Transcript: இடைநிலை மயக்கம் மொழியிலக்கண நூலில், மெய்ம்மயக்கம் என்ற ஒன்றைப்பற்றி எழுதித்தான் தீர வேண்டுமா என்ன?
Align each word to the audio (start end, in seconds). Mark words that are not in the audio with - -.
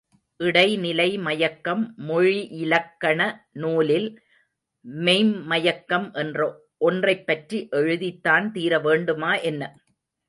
இடைநிலை 0.39 1.17
மயக்கம் 1.17 1.83
மொழியிலக்கண 2.07 3.19
நூலில், 3.51 4.09
மெய்ம்மயக்கம் 4.85 6.07
என்ற 6.13 6.39
ஒன்றைப்பற்றி 6.77 7.67
எழுதித்தான் 7.71 8.51
தீர 8.51 8.79
வேண்டுமா 8.79 9.33
என்ன? 9.49 9.63